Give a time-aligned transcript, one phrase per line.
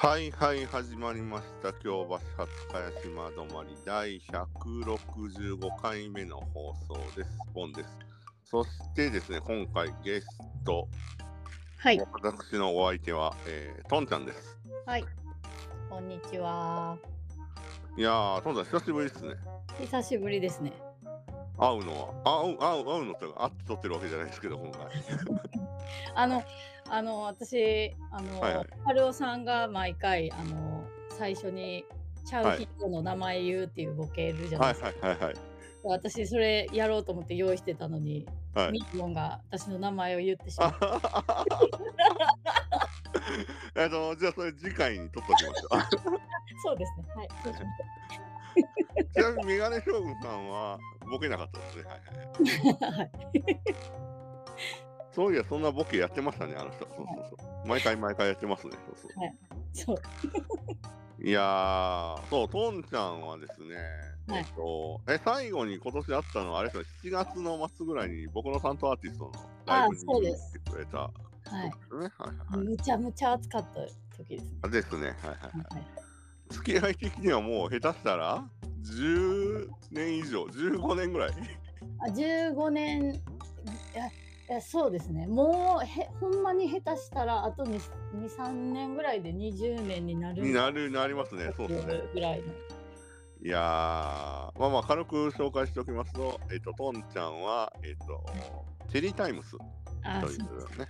[0.00, 7.98] はいはい始まりました京橋初茅島止まり第165回目の放送ですポンです
[8.44, 10.28] そしてですね今回ゲス
[10.64, 10.86] ト
[11.78, 12.00] はい。
[12.12, 14.56] 私のお相手は、えー、トンちゃんです
[14.86, 15.04] はい。
[15.90, 16.96] こんにちは。
[17.96, 19.34] いやートンちゃん久しぶりですね
[19.80, 20.72] 久しぶりですね。
[21.58, 24.86] 会うのは会う会う会うのって会って撮ってるわけじゃないですけど今回
[26.14, 26.44] あの、
[26.90, 31.84] あの、私、あの、はいはい春尾さんが毎回、あの、最初に。
[32.28, 35.06] ちゃう人の名前言うっていうボケるじゃなはいいですか。
[35.06, 35.36] はいはいはい
[35.84, 41.46] 私、それやろうと思って用意してたのに、はいミッヨンが私の名前を言ってしまった。
[43.80, 45.54] えっとじゃあそれ次回に撮っときましょう
[46.62, 47.04] そうですね。
[47.14, 47.28] はい。
[49.14, 51.96] ちなみにメガネ将軍さんはボケなかったですねは
[52.88, 53.10] いはい。
[55.18, 56.86] そういや、そんなボケやってましたね、あの人。
[56.86, 57.06] そうそう
[57.40, 57.66] そう。
[57.66, 58.74] 毎回毎回やってますね。
[58.86, 59.12] そう
[59.74, 59.96] そう。
[59.98, 60.00] そ
[61.20, 61.26] う。
[61.26, 63.74] いやー、そう、トンちゃんはですね、
[64.28, 69.32] はいえっと、え、最後に今年あったのは、あれですよ、7月の末ぐらいに僕の担当アーティストの
[69.66, 71.12] ライブにあそうです来てくれたね。
[71.50, 72.66] はいはいはい。
[72.68, 73.80] むちゃむちゃ暑かった
[74.18, 74.58] 時ですね。
[74.62, 75.06] あですね。
[75.06, 75.74] はいはいはい。
[75.74, 75.86] はい。
[76.50, 78.48] 付き合い的にはもう下手したら、
[78.84, 81.30] 10年以上、15年ぐらい。
[82.00, 83.20] あ15年
[84.62, 85.26] そうですね。
[85.26, 91.52] もうへほんまに下手したらあと23年ぐらいで20年になるになる、なりますね。
[91.56, 92.02] そうですね。
[92.14, 92.46] ぐらいの。
[93.40, 98.24] いやー、まあまあ軽く紹介しておきますと、えっ、と、トンちゃんは、えっ、と、
[98.90, 99.56] チェリータイムス
[100.02, 100.88] あといそううね、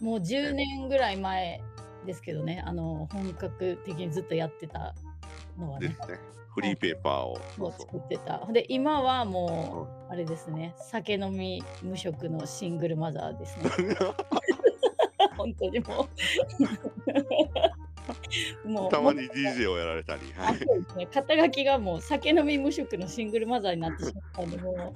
[0.00, 1.60] もう10年ぐらい前
[2.06, 2.62] ですけどね。
[2.64, 4.94] あの本格的にずっとやってた
[5.58, 5.88] のはね。
[5.88, 6.18] ですね。
[6.54, 7.38] フリーペーパーを。
[7.78, 8.46] 作ってた。
[8.52, 10.74] で今はもうあれですね。
[10.78, 13.96] 酒飲み無職のシングルマザーですね。
[15.36, 16.08] 本当にも
[18.64, 18.68] う。
[18.68, 20.32] もうたまに DJ をやられたり。
[20.32, 24.94] はあいね、肩書きがもう酒飲み無職のシングルマザーになってしまったんで、もう本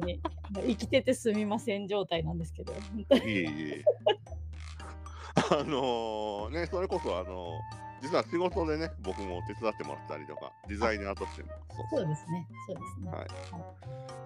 [0.00, 0.20] 当に。
[0.54, 3.24] 生きててすみません状態なんですけど、本当に。
[3.24, 3.84] いえいえ。
[5.50, 7.52] あのね、それこそ、あの
[8.02, 11.48] 実は仕事でね、僕も手伝ってもらったりとか、デザイナーとしても
[11.90, 13.10] そうですね、そうですね。
[13.10, 13.26] はい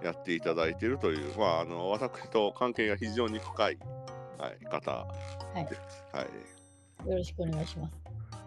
[0.04, 3.78] やっていただいているという、まあ、あの私と関係が非常に深い、
[4.38, 5.06] はい、方は
[5.60, 6.04] いです。
[6.12, 6.24] はい
[7.08, 7.94] よろしくお願いします。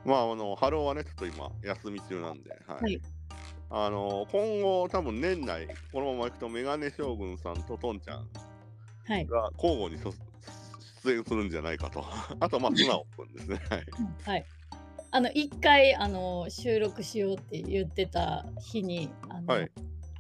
[0.06, 2.84] まあ、あの、ハローはね、ちょっと今、休み中なんで、はい。
[2.84, 3.02] はい
[3.72, 8.28] あの、今後、多分年内、このままいくと、メガネ将軍さんとトンちゃん
[9.08, 9.28] はい。
[9.28, 10.12] が交互にそ
[11.04, 12.04] 出演するんじゃないかと。
[12.40, 13.62] あと、まあ、 素直くんですね。
[13.70, 13.86] はい。
[14.26, 14.46] はい。
[15.12, 19.72] あの、一回、あの、収録しようって言ってた日に、あの、はい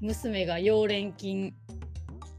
[0.02, 1.54] 娘が溶連菌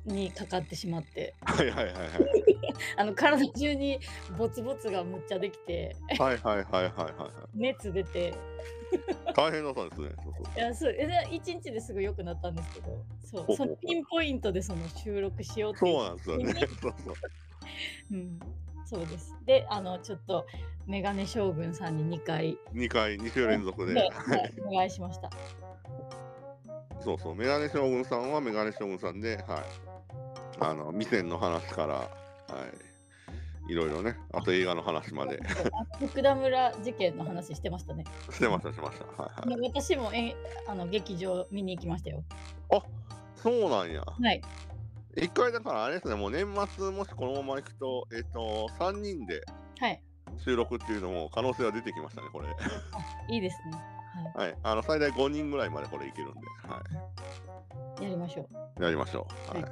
[0.06, 2.10] にかかってしまって、はいはいはいはい。
[2.96, 4.00] あの、体中に
[4.38, 7.58] ボツボツがむっちゃできて、はいはいはいはいはいはい。
[7.58, 8.32] 熱出て、
[9.36, 10.08] 大変だったんですね。
[10.56, 16.52] いやそうえで一日ですぐ良くなったんですけどそうそのピンポイントでその収録しようってそうなんですよね。
[16.54, 17.14] そうそう。
[18.12, 18.40] うん、
[18.84, 20.46] そうですであのちょっと
[20.86, 23.94] メガネ将軍さんに2回2回、2週連続で。
[23.94, 25.30] で、ははい い、お願いしました
[27.00, 27.34] そうそう。
[27.34, 29.62] メガネ将軍さんはメガネ将軍さんで、はい。
[30.60, 32.04] あの、店の話から、は
[33.68, 33.72] い。
[33.72, 35.40] いろいろね、あと映画の話まで
[36.08, 39.22] 福田村事件の話してましたねしてました、しました。
[39.22, 39.60] はいはい。
[39.60, 40.34] で私もえ
[40.66, 42.24] あの劇場見に行きましたよ
[42.72, 42.82] あ
[43.36, 44.02] そうなんや。
[44.02, 44.40] はい
[45.16, 49.42] 一回だからあれですね、もう年末もしこのまま行くと、えっ、と、3人で
[49.78, 50.02] はい
[50.38, 52.46] 収録っていうのも可能性が出てきましたね、これ。
[53.28, 53.72] いいですね
[54.34, 54.56] ははい。
[54.62, 56.82] あの、最大5人ぐらいまでこれいけるんで、は
[58.00, 58.82] いやりましょうい。
[58.82, 59.54] やりましょう。
[59.54, 59.62] はい。
[59.62, 59.68] は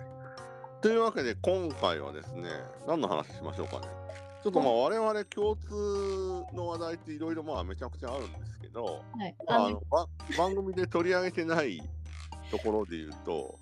[0.83, 2.51] というわけで、今回はですね、
[2.87, 3.87] 何の話しましょうかね。
[4.43, 10.07] ちょっとまあ、我々共通の話題っていろいろまあめちゃくちゃあるんですけど、はいまあ、あのあのば
[10.37, 11.83] 番組で取り上げてない
[12.51, 13.59] ところで言うと、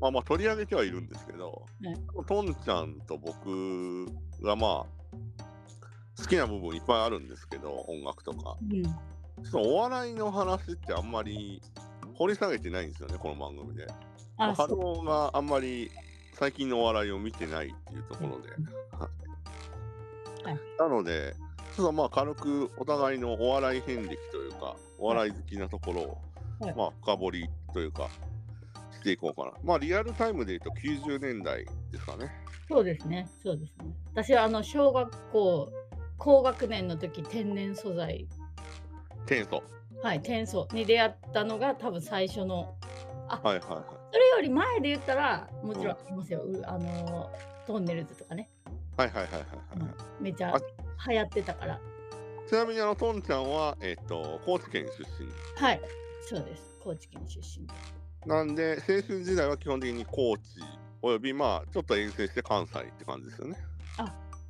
[0.00, 4.06] まあまあ取り上げてはいるんですけど、はいトンちゃんと僕
[4.42, 4.98] がまあ
[6.20, 8.56] 好きな部分いっぱいあるんですけど音楽とか。
[8.60, 8.82] うん。
[8.82, 8.90] ちょ
[9.48, 11.62] っとお笑いの話ってあんまり
[12.14, 13.86] 掘り下げてないんですよねこの番組で。
[14.36, 14.80] あハそう。
[14.80, 15.90] ローがあんまり
[16.34, 18.48] 最近のお笑いを見てないっていうところで。
[20.78, 21.36] なので
[21.76, 26.18] ちょっとまあ軽くお互いのお笑い遍歴というかお笑い好きなところを、
[26.60, 26.74] はい。
[26.76, 28.10] まあ深掘りというかし
[29.02, 29.52] ていこうかな。
[29.62, 32.30] まあリアルタイムで言うと90年代ですかね。
[32.68, 33.86] そうですね、そうですね。
[34.12, 35.72] 私はあの小学校
[36.18, 38.26] 高学年の時天然素材、
[39.26, 39.62] 天素。
[40.02, 42.74] はい、天素に出会ったのが多分最初の。
[43.28, 46.40] はいはいはそれより前で言ったらもちろんありますよ。
[46.40, 47.30] うあの
[47.66, 48.70] トンネルズとかね、い。
[48.96, 50.22] はいはいはいはいはい。
[50.22, 51.80] めっちゃあ流行ってたから。
[52.48, 55.30] ちなみにあのトンちゃんは、えっと高知県出身？
[55.62, 55.80] はい、
[56.22, 56.78] そうです。
[56.82, 57.74] 高知県出身で。
[58.28, 60.42] なんで青春時代は基本的に高知
[61.00, 63.56] およびまあちょっと遠征して関西って感じですよね。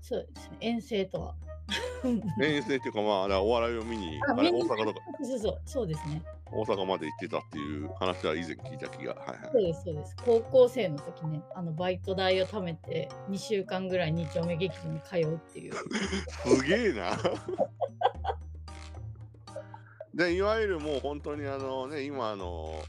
[0.00, 0.56] そうですね。
[0.60, 1.34] 遠征とは。
[2.42, 6.22] 遠征っていうかまあだからお笑いを見にあれ大阪とかそうそう、そうですね。
[6.50, 9.14] 大阪まで行ってたっていう話は以前聞いた気が。
[9.14, 10.16] はいはいそうです、そうです。
[10.24, 15.74] 高校生の時ね、あのバイト代を貯めて、2週間ぐらい二丁目劇場に通うっていう。
[16.46, 17.16] すげえな。
[20.14, 22.82] でいわゆるもう本当にあのね今あの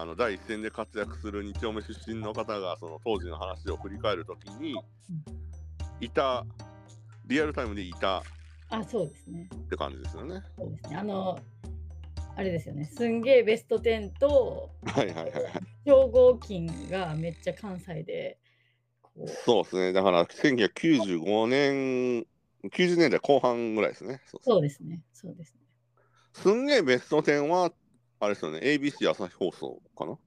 [0.00, 4.76] あの第一線で活躍する2丁目出身の方がその当時の話を振り返るときに
[6.00, 6.46] いた
[7.26, 8.22] リアルタイムでいた
[8.70, 9.48] あ、そうですね。
[9.54, 10.42] って感じですよね。
[10.56, 10.96] そうですね。
[10.96, 11.38] あの、
[12.36, 12.84] あれですよね。
[12.84, 15.52] すんげえベスト10と、はいはいはいはい。
[15.86, 18.38] 超合金がめっちゃ関西で、
[19.44, 19.92] そうですね。
[19.92, 22.26] だから1995年
[22.70, 24.20] 90年代後半ぐらいですね。
[24.26, 25.02] そうそうですね。
[25.12, 25.60] そうですね。
[26.34, 27.72] すんげえベスト10は
[28.20, 28.60] あれですよね。
[28.62, 30.18] ABC 朝日放送かな？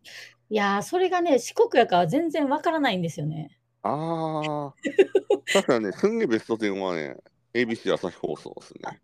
[0.50, 3.58] いやー、それがね、四国やから全然わからないんですよね。
[3.84, 4.74] ああ。
[5.54, 7.18] 確かにね、すんげえベスト10はね、
[7.54, 9.02] ABC 朝日放送ですね。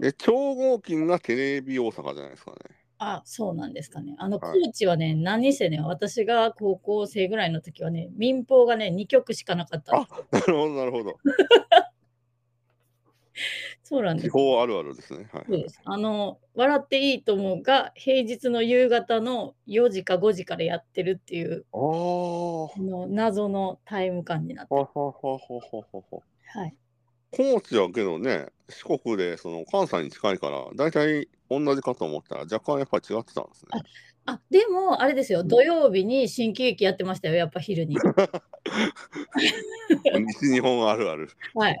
[0.00, 2.56] で、超合金がテレビ大阪じゃないですかね。
[2.98, 4.16] あ、そうなんですかね。
[4.18, 10.26] あの、はい高知はね、何せね、私が高校生ぐらいの時はね、民放がね、2曲しかなかったんですよ。
[10.32, 11.18] なるほど、なるほど。
[13.88, 14.30] そうなんです。
[14.30, 15.28] 地方あるあるですね。
[15.32, 15.80] はいそうです。
[15.84, 24.80] あの、笑っていいともが平日の夕方の4時か5時からやってるっていう、あの謎のタイム感になってる。
[24.80, 25.38] ははははは
[25.92, 26.20] はは。
[26.48, 26.74] はい。
[27.30, 33.82] 高知はけどね、四国でその関西に近いから、大体同じかと思ったら、若干やっぱり違ってたんですね。
[34.24, 37.94] あ、でも、あれですよ、土曜日に新喜劇やってましたよ、やっぱ昼に。
[40.34, 41.28] 西日本あるある。
[41.54, 41.78] はい。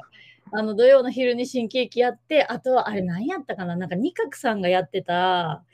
[0.52, 3.76] あの土曜の昼に新喜劇やって、あとはあれ何やったかな？
[3.76, 5.64] なんか二角さんがやってた、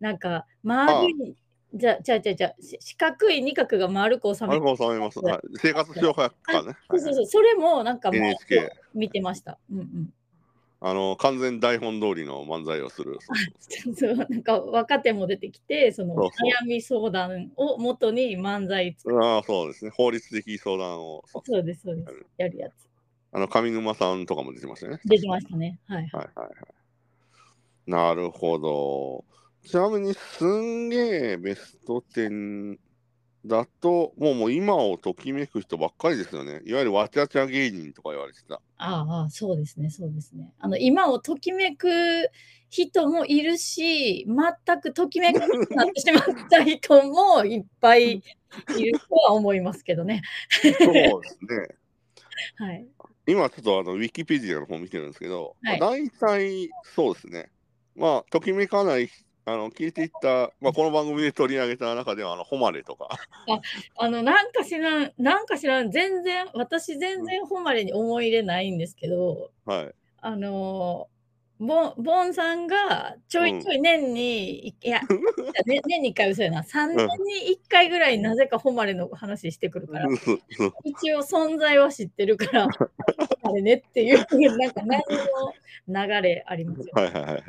[0.00, 1.34] なんか丸い、
[1.74, 5.18] じゃ、じゃじゃじゃし四角い二角が丸く収あめて、れも収めます。
[5.20, 6.76] はい、生活紹介かね。
[6.90, 9.58] そうそうそう、それもなんかもう NHK 見てました。
[9.70, 10.12] うんうん。
[10.84, 13.18] あの完全台本通りの漫才をする。
[13.96, 16.30] そうなんか若手も出てきて、その悩
[16.66, 19.92] み相談を元に漫才作そうああ、そうですね。
[19.94, 21.22] 法律的相談を。
[21.44, 22.26] そうです、そうです。
[22.36, 22.72] やるやつ。
[23.32, 25.00] あの上沼さんとかも出てましたね。
[25.04, 25.78] 出てましたね。
[25.86, 25.96] はい。
[25.96, 26.50] はいはいはい。
[27.86, 29.24] なるほど。
[29.66, 32.76] ちなみにすんげえベスト10
[33.46, 36.60] だと、もうもう今をときめく人ばっかりですよね。
[36.64, 38.60] いわゆるわちゃちゃ芸人とか言われてた。
[38.76, 40.52] ああ、そうですね、そうですね。
[40.58, 41.88] あの、今をときめく
[42.68, 45.40] 人もいるし、全くときめく
[45.74, 48.22] なってしまった人もいっぱい
[48.78, 50.22] いるとは思いますけどね。
[50.52, 51.76] そうですね。
[52.56, 52.86] はい。
[53.26, 57.50] 今ちょっとあのウィキペディアの方見てるんですけど、はいまあ大体そうですね。
[57.96, 59.10] まあ、ときめかない、
[59.44, 63.08] あの聞いていった、まあ、この番組で取り上げた中では、あの、誉れとか、
[63.98, 69.94] あの、なんか知らん、なんか知らん、全然、私全然誉れに思い入れないんですけど、はい。
[70.22, 71.21] あのー、
[71.62, 75.00] ボンボンさんがちょいちょい年に、いや、
[75.64, 80.08] ね 年に1回嘘やな、3年に1回ぐらいなぜか誉れの話してくるから、
[80.82, 82.68] 一応存在は知ってるから、
[83.44, 84.16] あれねっていう、
[84.58, 85.02] なんか何
[85.86, 86.88] の流れありますよ。
[86.94, 87.44] はいはいはい。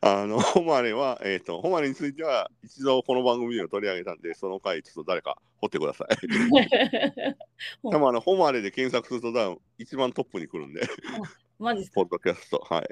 [0.00, 6.16] あの、誉れは、えっ、と、誉れについては、一度この番組でも取り上げたんで、その回、ちょっと誰か掘ってください。
[7.90, 10.80] 多分あの、誉れで検索すると、多分一番トップに来るんで、
[11.58, 12.58] マジポッドキャスト。
[12.68, 12.88] はい。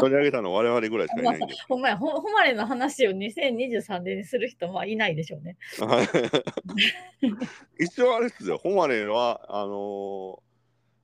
[0.00, 1.54] 取り上げたの我々ぐらいしかいないんで。
[1.68, 5.56] ほんまや、ほ誉れの話を2023年にする人はいないでしょうね。
[5.78, 10.48] はい一応あれですよ、誉れは、あのー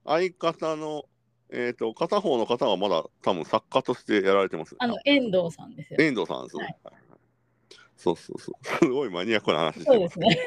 [0.06, 1.04] 相方の、
[1.50, 4.76] えっ、と、片方の方はまだ多分作家としてやられてます。
[4.78, 5.96] あの、遠藤さんですよ。
[5.98, 6.76] 遠藤さんですね。
[6.84, 6.94] はい
[7.96, 8.66] そうそうそう。
[8.66, 10.38] すごいマニアックな話してまそうですすね。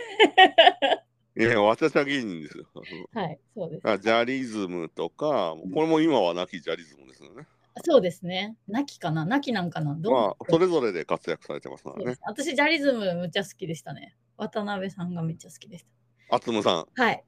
[1.40, 2.66] いや、わちゃちゃ芸人ですよ。
[3.14, 3.88] はい、そうです。
[3.88, 7.46] あジャリズムとか、これも今は亡きジャリズムですよね。
[7.86, 8.58] そうですね。
[8.68, 9.24] 亡きかな？
[9.24, 9.96] 亡きなんかな？
[9.96, 10.14] どう？
[10.14, 12.18] まあ、それぞれで活躍されてますからね。
[12.24, 14.16] 私、ジャリズムむっちゃ好きでしたね。
[14.36, 15.86] 渡辺さんがめっちゃ好きでし
[16.32, 16.88] あつむさん。
[16.96, 17.04] た。
[17.04, 17.24] はい。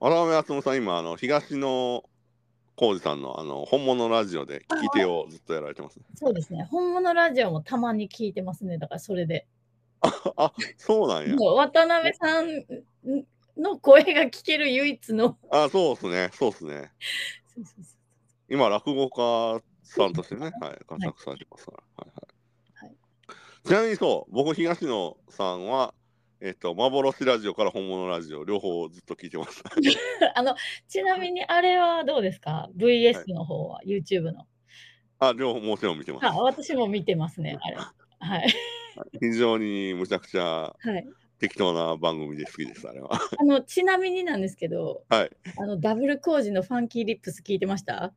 [0.00, 2.02] 渡辺あつむさん、今、あの東野
[2.74, 6.00] 浩二さんのあの本物ラジオで聞き手をずっとやられてます。
[6.16, 6.66] そうですね。
[6.68, 8.78] 本物ラジオもたまに聞いてますね。
[8.78, 9.46] だからそれで。
[10.36, 11.36] あ、そうなんや。
[11.36, 12.46] 渡辺さん
[13.56, 15.38] の声が聞ける唯一の。
[15.50, 16.30] あ、そうですね。
[16.32, 16.92] そうですね。
[17.54, 17.94] そうそうそう
[18.50, 21.78] 今、落語家さんとしてね、はい、活躍されてますから。
[21.96, 22.34] はいはいはい
[23.66, 25.94] ちなみにそう、僕、東野さんは、
[26.42, 29.64] えっと、幻ラジオから本物ラジオ、両方ずっと聞いてます。
[30.36, 30.54] あの、
[30.86, 34.46] ちなみにあれはどうですか ?VS の方は、YouTube の？
[35.18, 36.26] あ、両方もちろん見てます。
[36.26, 37.76] あ、私も見てますね、あれ。
[38.18, 38.54] はい。
[39.20, 41.08] 非常にむちゃくちゃはい。
[41.38, 43.10] 適当な番組で好きです、あれは。
[43.38, 45.30] あの、ちなみになんですけど、はい。
[45.58, 48.14] あの、ダブルコージのファンキーリップス聞いてました？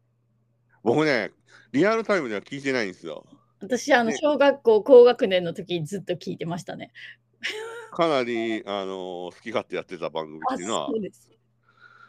[0.84, 1.32] 僕ね、
[1.72, 3.26] リアルタイムでは聞いてないんですよ。
[3.60, 6.92] 私、あの、ね小学校高学年の時ずっと聞いてましたね。
[7.92, 11.30] かなり、あの好き勝手やってた番組あ、っていうのはそうです。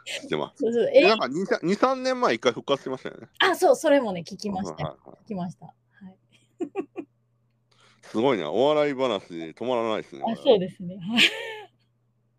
[0.05, 0.63] 知ってます。
[0.63, 0.91] そうそう。
[0.95, 3.29] えでなんか2、3 2 3年前一回復活しましたよね。
[3.41, 4.89] あ、そう、それもね、聞きましたよ。
[4.91, 5.67] はいはいはい聞きました。
[5.67, 6.19] はい。
[8.03, 10.23] すごいな、お笑い話で止まらないですね。
[10.27, 10.97] あ、そうですね。
[10.97, 11.23] はい。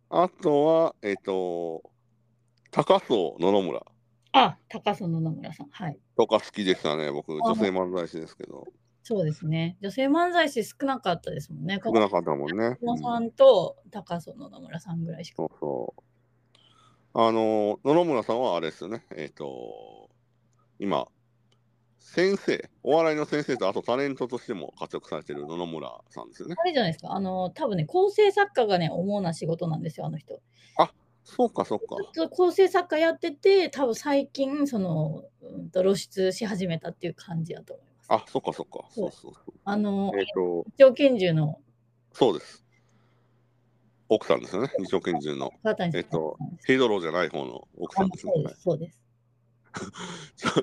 [0.10, 1.84] あとは、えっ、と、
[2.72, 3.82] 高荘野々村
[4.32, 5.70] あ、高曽野々村さん。
[5.72, 6.00] はい。
[6.16, 8.68] とか好きでしたね、僕、女性漫才師ですけど。
[9.02, 9.78] そうですね。
[9.82, 11.80] 女性漫才師少なかったですもんね。
[11.84, 12.78] 少なかったもんね。
[12.82, 15.38] 小野さうんんと高曽野々村さんぐらいしか。
[15.38, 16.04] そうそう。
[17.14, 20.10] あの、野々村さんはあれですよね、えっ、と、
[20.78, 21.08] 今、
[22.00, 26.56] 先生、お笑いの先生と、あとタレントとしても活躍されてる野々村さんですよね。
[26.58, 27.14] あれじゃないですか。
[27.14, 30.42] あの、多分ね、構成作家がね、主な仕事なんですよ、あの人。
[31.30, 31.96] そうか、そうか。
[32.14, 38.08] ずっと構成作家やってて、多分最近、その、うんと露出し始めたっていう感じだと思います。
[38.10, 38.86] あ、そうか、そうか。
[38.90, 39.54] そそううそうそう。
[39.64, 41.60] あの、えっ、と、一応拳銃の
[42.14, 42.66] そうです。
[44.08, 45.52] 奥さんですよね、二丁拳銃の。
[45.94, 48.34] えっとヘイドロじゃない方の奥さんですね。
[48.58, 49.00] そうです、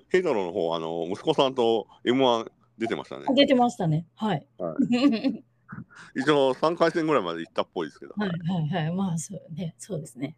[0.08, 3.34] ヘイドロの方、あの、息子さんと M1 出てましたねあ。
[3.34, 4.06] 出てましたね。
[4.16, 4.46] はい。
[4.58, 5.44] ははい
[6.14, 8.14] 一応3回戦ぐらいまで行ったっぽいですけど。
[8.16, 8.92] はいはい。
[8.92, 9.74] まあ、そうね。
[9.78, 10.36] そうですね。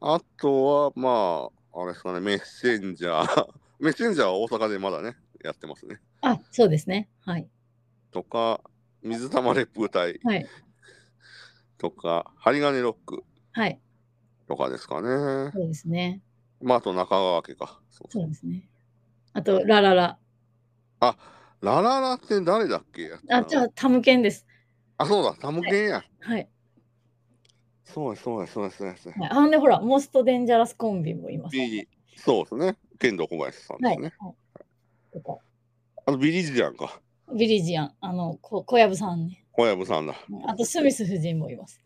[0.00, 3.48] あとは、まあ、あれですかね、メッセンジャー。
[3.80, 6.00] メッセンジャーは大阪でまだね、やってますね。
[6.20, 7.08] あ、そうですね。
[7.20, 7.48] はい。
[8.12, 8.60] とか、
[9.02, 10.46] 水玉烈風隊はい。
[11.78, 13.80] とか、針金ロックはい。
[14.46, 15.50] とかですかね。
[15.52, 16.22] そうですね。
[16.64, 17.80] まあ、あと中川家か。
[17.90, 18.66] そうそうですね。
[19.34, 20.18] あと、ラララ。
[21.00, 23.10] ラララって誰だっけ？
[23.30, 24.46] あ、じゃあ、タムケンです。
[24.98, 26.04] あ、そうだ、タムケンや。
[26.20, 26.48] はい。
[27.84, 29.08] そうです、そうです、そうです、そうです。
[29.10, 32.76] はい、あんで、ほら、モストデンジャラスコンビもいます、ビリそうですね。
[32.98, 33.96] 剣道小林さんではい。
[33.96, 34.12] すね。
[34.18, 34.34] はい
[36.06, 37.00] あとビリジアンか。
[37.34, 39.44] ビリジアン、あの、こ小籔さんね。
[39.52, 40.14] 小籔さんだ。
[40.46, 41.80] あと、スミス夫人もいます。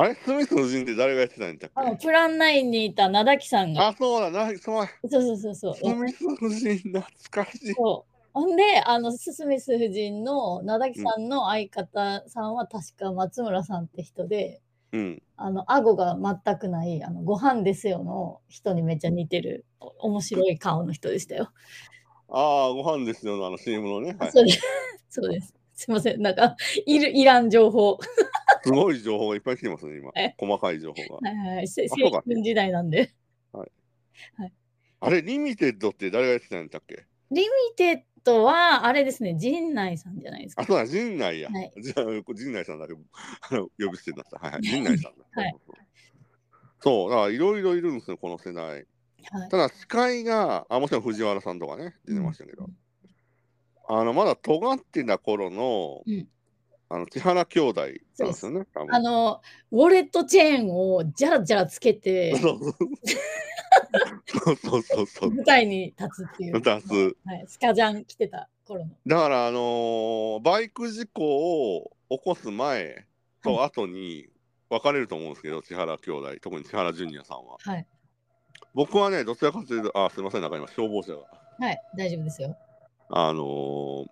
[0.00, 2.06] あれスミスの人って誰がやってたんだっあの、け？
[2.06, 3.88] プランナインにいた名崎さんが。
[3.88, 4.88] あ、そうだ、な、そうだ。
[5.10, 5.74] そうそうそうそう。
[5.74, 7.74] スミス夫人懐かしい。
[7.74, 14.60] そうほんで、あの、スミス夫人の名崎さんの相方さんは確か松村さんって人で、
[14.92, 15.22] うん。
[15.36, 21.50] あの、顎が全くない、あの、ご飯ですよの人にめっちゃ似てる、お面白い顔の人でしたよ。
[22.28, 24.16] ああ、ご飯ですよ、あの CM のね。
[24.18, 24.60] はい、そうです。
[25.08, 25.54] そうです。
[25.74, 26.22] すいません。
[26.22, 27.98] なんか、いる、いらん情報。
[28.62, 30.34] すごい情報がいっぱい来てますね、今え。
[30.38, 31.30] 細かい情報が。
[31.30, 31.68] はいはい。
[31.68, 33.12] せあそうか青春時代なんで。
[35.00, 37.06] あれ、リミテッドって誰がやってたんだっけ？
[37.30, 40.64] リミテッドは、あれですね、陣内さんじゃないですかあ、。
[40.64, 41.50] そうだ、陣内や。
[41.50, 42.94] はいじゃあ、陣内さんだけ
[43.84, 44.38] 呼び捨てになった。
[44.38, 44.62] はいはい。
[44.62, 45.24] 陣内さんだ。
[45.30, 45.56] はい。
[46.80, 48.66] そう、だからいろいろいるんですよ、この世代。
[48.66, 48.86] はい
[49.50, 52.76] ただ、司会が、あ、もちろん藤原さんとかね、出てましたけど、うん
[53.90, 56.28] あの、まだ尖ってた頃の、うん
[56.90, 62.58] あの、千原兄弟なんですよね、あの、ウォレットチェーンをじゃらじゃらつけて、そう
[64.56, 65.34] そうそうそう。
[65.34, 66.54] 舞台に立つっていう。
[66.54, 67.44] 立つはい。
[67.46, 68.90] スカジャン着てた頃の。
[69.06, 73.06] だから、あのーバイク事故を起こす前
[73.42, 74.28] と後に
[74.70, 77.56] 分かれると思うんですけど、千原兄弟、特に千原ジュニアさんは。
[77.60, 77.86] はい。
[78.74, 81.24] 僕はね、どちらかというと、あ、すみません、なんか今、消防車が。
[81.58, 81.82] はい。
[81.96, 82.56] 大丈夫ですよ。
[83.10, 84.06] あのー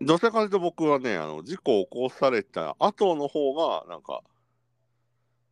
[0.00, 4.22] どちらかというと僕はね、あの事故を起こされた後の方が、なんか、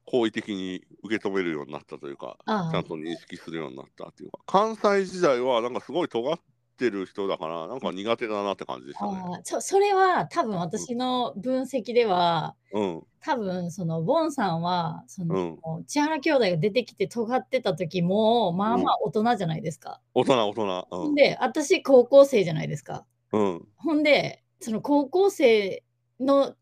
[0.07, 6.39] 好意的に受け止めるようになったというか、あちゃんと認識するようになったっていうか、関西時代はなんかすごい尖っ
[6.77, 9.23] てる人だから、なんか苦手だなって感じでしたね。
[9.25, 20.01] ああ、そそれは多分私の分析では、うん、多分そのボンさんはその、うん千原兄弟が出てきて尖ってた時もまあまあ大人じゃないですか。
[20.13, 20.89] 大人、大人。
[20.91, 21.15] うん。
[21.15, 23.07] で私高校生じゃないですか。
[23.35, 25.83] うん、ほんでその高校生
[26.21, 26.55] の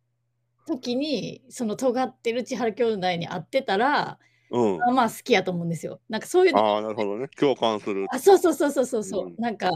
[0.66, 4.18] 時にその尖ってる千原兄弟に会ってたら、
[4.50, 4.78] うん。
[4.78, 6.00] まあまあ好きやと思うんですよ。
[6.08, 7.28] なんかそういうのああ、なるほどね。
[7.38, 8.06] 共感する。
[8.10, 9.70] あそうそうそうそうそうそう、うんなんか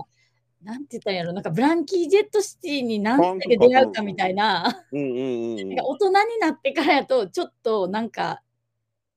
[0.62, 4.84] なんて言ったんやろなんかブランキー・ジェット・シティに何歳で出会うかみたいな。
[4.90, 5.20] うんうんう
[5.56, 5.68] んうん。
[5.68, 8.42] なんか大人になってからやとちょっとなんか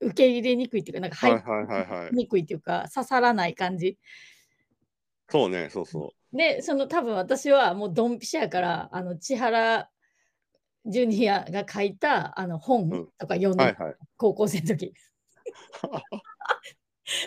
[0.01, 3.98] 受け入れにくいっていうかなんか入はいはいはいはいりにくいっていうか刺さらない感じ
[5.27, 9.89] そうね、そうそでその多分私はもうドンピシャやからあの千原
[10.86, 13.95] ジュニアが書いたあのうん本とか読んで、はいはい。
[14.17, 14.93] 高校生の時。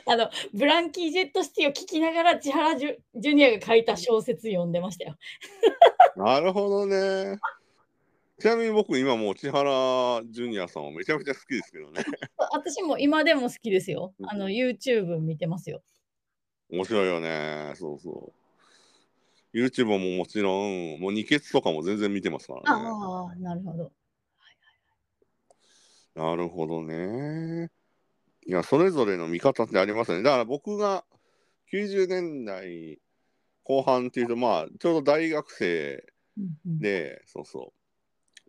[0.06, 5.16] あのブランキー・ジェット・シティを聞きながら千原ジュジュニアが書いた小説読んでましたよ。
[6.16, 7.38] なるほどね。
[8.38, 12.04] ちなみに僕、今もう千原ジュニアさんをめちゃめちゃ好きですけどね。
[12.52, 14.14] 私も今でも好きですよ。
[14.24, 15.82] あのうん YouTube 見てますよ。
[16.70, 17.72] 面白いよね。
[17.76, 18.41] そうそう。
[19.54, 22.64] YouTube ももちろん、もう二血とかも全然見てますからね。
[22.66, 23.92] ああ、なるほど。
[26.14, 27.70] なるほどね。
[28.46, 30.22] いや、それぞれの見方ってありますよね。
[30.22, 31.04] だから僕が
[31.72, 32.98] 90年代
[33.64, 36.04] 後半っていうと、まあ、ちょうど大学生
[36.38, 37.72] うんうんで、そうそ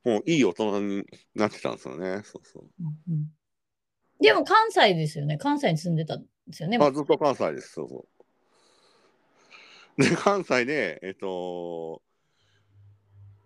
[0.05, 0.09] う。
[0.09, 1.03] もういい大人に
[1.35, 2.21] なってたんですよね。
[2.23, 2.63] そうそう。
[2.79, 3.27] うんうん
[4.21, 5.37] でも関西ですよね。
[5.37, 6.77] 関西に住んでたんですよね。
[6.77, 7.73] まあ、ずっと関西です。
[7.73, 8.07] そうそう。
[9.97, 12.01] で、関西で、えっと、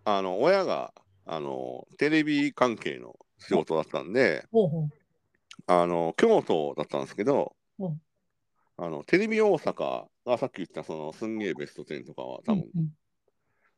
[0.06, 0.94] あの、親が、
[1.26, 4.46] あの、テレビ関係の仕事だったんで、
[5.66, 7.90] あの、京都だったんですけどう。
[7.90, 8.02] ん、
[8.78, 12.90] あの、テレビ大阪がさっき言った、その、すんげえベスト10とかは多分、うんうん。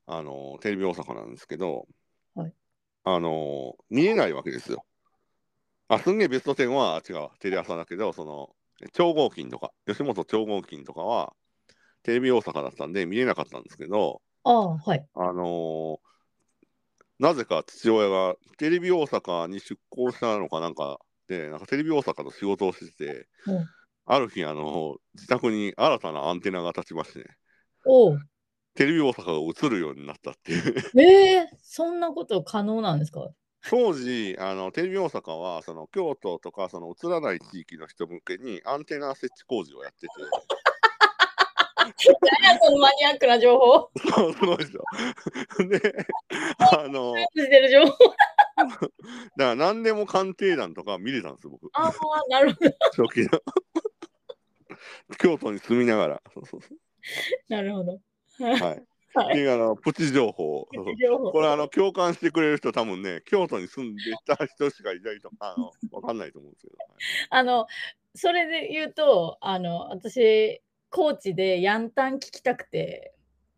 [0.05, 1.87] あの、テレビ大阪なんですけど、
[2.35, 2.53] はい。
[3.05, 4.85] あの、見えないわけですよ。
[5.87, 8.55] あ、すんげえベスト10は違う、テレ朝だけど、その、
[8.93, 11.33] 超合金とか、吉本超合金とかは、
[12.03, 15.05] テレビ大阪だったんで見れなかったんですけど、ああ、はい。
[15.15, 15.99] あの
[17.19, 23.65] なぜか父親がテレビ大阪に出向したのかなんかで、なんかテレビ大阪の仕事をしてて、うん
[24.11, 27.25] ある日、あの、自宅に新たなアンテナが立ちましてね、
[27.85, 28.19] おう
[28.73, 30.99] テレビ大阪が映るようになったっていう。
[30.99, 33.29] ええそんなこと可能なんですか？
[33.69, 40.07] 当時あのテレビ大阪はその京都とかその映らない地域の人向けにアンテナ設置工事をやってて
[42.41, 43.89] 何やそのマニアックな情報。
[44.13, 44.83] そう ですよ。
[45.69, 46.05] で
[46.59, 47.97] あのてる情報。
[49.37, 51.69] ら何でも鑑定団とか見れたんですよ僕。
[51.73, 51.93] ああ、
[52.29, 52.71] なるほど。
[53.05, 53.39] 初期の。
[55.17, 56.21] 京都に住みながら。
[56.33, 56.69] そうそうそ
[57.47, 57.93] なるほど。
[57.93, 58.83] うはい。
[59.13, 59.37] はい。
[59.37, 60.67] であのプチ情報。
[61.31, 66.75] これあの共感してくれる人多分ね京都に住んでた人しかいないとあのわかんないと思うんですけど、
[67.29, 67.67] あの、
[68.15, 73.13] それで言うと、あの、私、高知でヤンタン聞きたくて、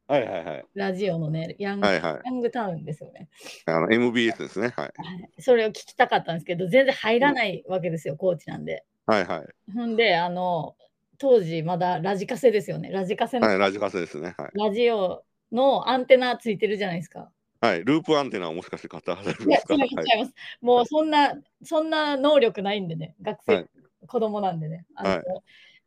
[0.08, 0.46] はい、はいはい。
[0.46, 2.22] はいラジオのね、ヤング,、はいはい。
[2.26, 3.30] ヤングタウンですよね。
[3.66, 4.74] あの MBS ですね。
[4.76, 4.92] はい。
[4.96, 5.30] はい。
[5.40, 8.84] それを聞きたかったんですけど、全然入らないわけですよ、高知なんで。
[9.06, 9.72] はいはい。
[9.74, 10.76] ほんで、あの、
[11.18, 12.90] 当時まだラジカセですよね。
[12.92, 14.36] ラジカセの、はいラジカセですね。
[14.38, 14.58] はい。
[14.58, 17.30] ラジオのアンテナついてるじゃないですか。
[17.62, 19.76] はい、ループアンテナをもしかして買ったはずいやです、か？
[19.76, 20.34] 違います、違います。
[20.62, 23.70] もうそんな、そんな能力ないんでね、学生、はい。
[24.08, 24.86] 子供なんでね。
[24.96, 25.24] あのはい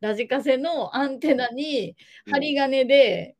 [0.04, 3.36] ラジカセのアンテナにうん針金で、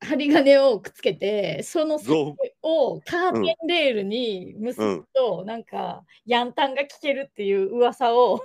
[0.00, 8.40] 針金をくっつけて、その先ぞをカーテンレールに結ぶと、なんか、ヤンタンが聞けるっていう噂を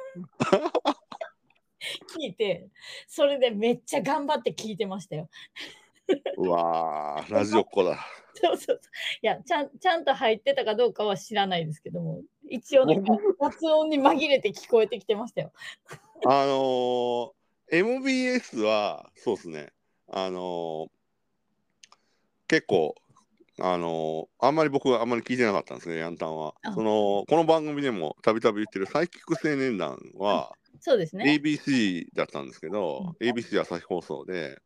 [2.19, 2.67] 聞いて、
[3.07, 5.27] それでめっちゃ頑張って聞いてましたよ。
[6.37, 7.97] うわー、ラジオっ子だ。
[8.35, 8.91] そうそうそう。
[9.23, 15.51] いやちゃん、ちゃんと入ってたかどうかは知らないですけども、一応なんか雑音に紛れて聞こえてきてましたよ。
[16.27, 17.31] あのー、
[17.71, 19.73] MBS は、そうですね、
[20.11, 20.87] あのー、
[22.47, 22.95] 結構、
[23.59, 26.73] あのー、あんまり僕はあんまり聞いてなかったんですね、ヤンタンはあ。
[26.73, 31.25] その、この番組でもたびたび言ってるサイキック青年団は、そうですね。
[31.41, 34.59] ABC だったんですけど、ABC 朝日放送で、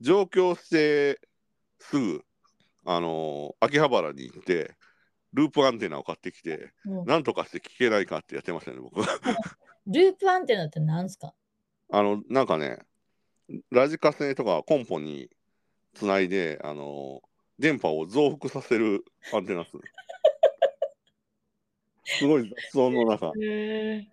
[0.00, 1.20] 上京して
[1.80, 2.22] すぐ、
[2.84, 4.74] あのー秋葉原に行って、
[5.32, 9.00] ループアンテナを買ってきて、うんなんとかして聞けないかってやってましたね、僕。
[9.00, 11.34] ループアンテナって何ですか？
[11.90, 12.78] あの、なんかね、
[13.70, 15.30] ラジカセとかコンポに
[15.94, 19.82] つないで、あのー電波を増幅させるアンテナっすね。
[22.04, 24.06] すごい雑音の中、へ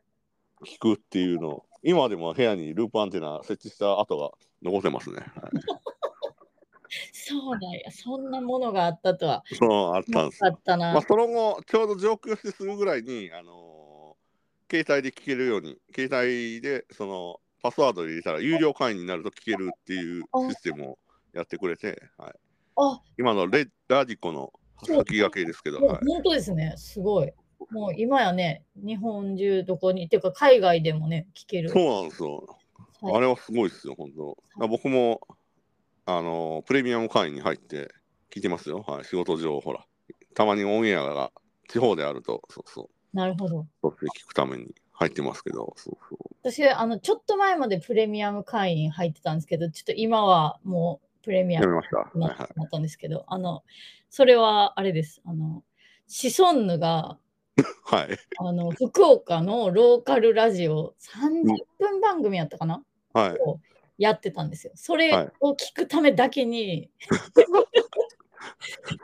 [0.63, 4.31] 聞くっていうのを、今でも部屋にループアンテナ設置した跡が
[4.63, 5.17] 残ってますね。
[5.17, 5.51] はい
[7.11, 9.43] そうなんや、そんなものがあったとは。
[9.51, 10.93] そう、あったんですよなかったな。
[10.93, 13.75] まあ、その後、ちょうど上京してすぐぐらいに、あのー
[14.67, 20.97] 携帯で聞けるように、携帯でそのパスワード入れたら有料会員になると聞けるっていうシステムを
[21.33, 22.33] やってくれて、はい、
[22.75, 26.75] あ、今のレラジコの先駆けですけど、はい、本当ですね。
[26.77, 27.33] すごい。
[27.71, 31.69] もう今やね、日本中どこに、っていうか海外でもね、聞ける。
[31.69, 32.35] そうなんですよ。
[32.35, 32.55] はい
[33.13, 34.37] あれはすごいですよ、本当。
[34.63, 35.21] あ僕も、
[36.05, 37.89] あのープレミアム会員に入って
[38.31, 38.83] 聞いてますよ。
[38.87, 39.85] はい、仕事上、ほら、
[40.33, 41.31] たまにオンエアが
[41.67, 43.65] 地方であると、そうそう、なるほど。
[43.81, 46.34] そっ聞くために入ってますけど、そうそう。
[46.45, 51.81] 私、あの、ちょっと前までプレミアム会員入ってたんですけど、ちょっと今はもうプレミアム
[52.13, 53.63] になったんですけど、あの、
[54.11, 55.23] それはあれです。
[55.25, 55.63] あの、
[56.05, 57.17] シソンヌが、
[57.85, 58.09] はい。
[58.37, 61.47] あの、福岡のローカルラジオ、30
[61.79, 62.83] 分番組やったかな？
[63.13, 63.31] はい。
[63.39, 63.59] を
[63.97, 64.73] やってたんですよ。
[64.75, 66.91] それはいを聞くためだけに、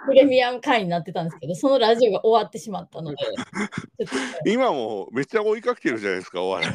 [0.05, 3.17] プレミアム会員になってたんですけど、そのラジオが終わってしまったので、
[4.45, 6.73] 今もめっちゃ追いかけてるじゃないですか、お笑い。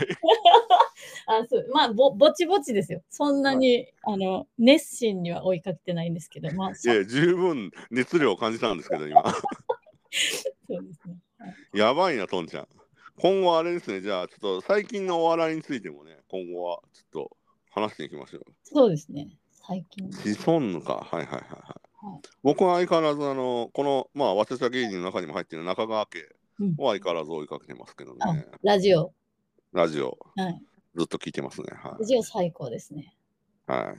[1.26, 3.02] あそうまあぼ、ぼちぼちですよ。
[3.10, 9.22] そんなに、あの熱心には追いかけてないんですけど、まあ、いや、十分熱量を感じたんですけど、今。
[9.32, 11.16] そうですね。
[11.74, 12.68] やばいな、トンちゃん。
[13.18, 17.36] 今後あれですね、じゃあ、ちょっと最近のお笑いについてもね、今後はちょっと
[17.70, 18.42] 話していきましょう。
[18.62, 19.28] そうですね。
[19.50, 20.12] 最近。
[20.12, 21.06] シソンヌか。
[21.10, 21.40] はいはいはいはい。
[21.40, 21.86] はい
[22.42, 26.20] 僕は相変わらず、あの、この、まあ、早稲田芸人の中にも入ってる中川家
[26.60, 28.46] うんは相変わらず追いかけてますけどあね。
[28.62, 29.12] ラジオ。
[29.72, 30.62] ラジオ、はい。
[30.96, 31.66] ずっと聞いてますね。
[31.72, 33.14] はラジオ最高ですね。
[33.68, 33.70] い。
[33.70, 33.94] はい。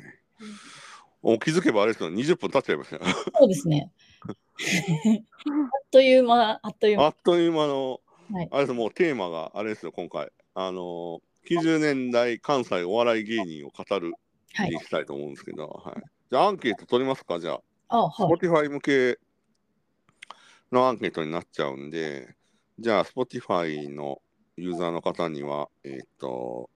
[1.21, 3.01] お気づけばあれですよ、20分経っちゃいましたよ。
[3.37, 3.91] そうですね。
[4.25, 7.03] あっという間、あっという間。
[7.05, 10.31] あっという間の、はいあれですもうテーマがあれですよ、今回。
[10.55, 14.13] あの、90年代関西お笑い芸人を語る
[14.53, 14.79] はいに。
[14.79, 16.03] したいと思うんですけど、はい。
[16.31, 17.97] じゃあアンケート取りますか、じゃあ。
[17.99, 18.33] あ、はい。
[18.33, 19.19] Spotify 向け
[20.71, 22.35] のアンケートになっちゃうんで、
[22.79, 24.21] じゃあ Spotify の
[24.57, 26.69] ユーザーの方には、えっ、と、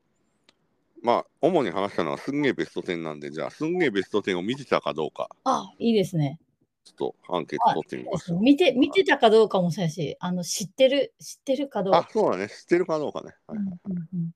[1.01, 6.39] まあ、主に話したのはすんげえベスト10なんで、じゃあすんげえベスト10を見てたかどうか、あ、いいですね。
[6.83, 6.95] ちょっ
[7.27, 8.39] とアンケート取ってみましょう。
[8.39, 13.33] 見て、見てたかどうかもそうやし、あの、知ってる、知ってるかどうか。、あそうだね、知ってるかどうかね。
[13.47, 14.31] はいうんうんうん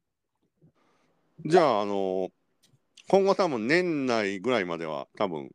[1.45, 2.30] じゃあ、あの
[3.10, 5.51] 今後多分年内ぐらいまでは多分、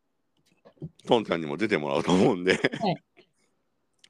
[1.07, 2.97] トンちゃんにも出てもらうと思うんで、はい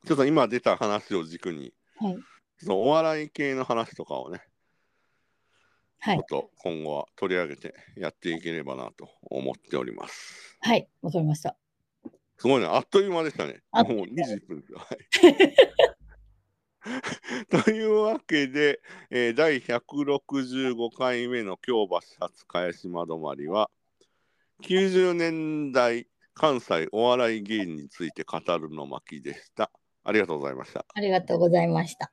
[0.06, 2.18] ちょっと今出た話を軸に、はい。
[2.58, 4.42] そのお笑い系の話とかをね、
[6.00, 6.24] はいちょっ。
[6.26, 10.56] と今後は取り上げてやっていければなと思っております。
[10.60, 10.88] はい。
[11.02, 11.56] わかりました。
[12.38, 13.60] すごいね、あっという間でしたね。
[13.70, 14.78] あもう21分ですよ。
[14.78, 14.98] はい
[17.62, 23.70] というわけで、えー第165回目の京橋初茅島止まりは、
[24.62, 29.70] 90年代関西お笑い芸人について語るの巻でした。
[30.04, 30.86] ありがとうございました。
[30.94, 32.10] ありがとうございました。